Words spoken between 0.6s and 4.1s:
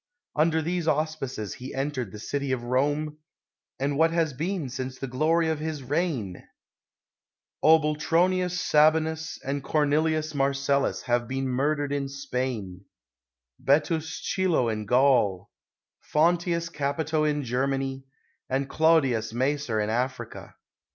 these auspices he entered the city of Rome— and what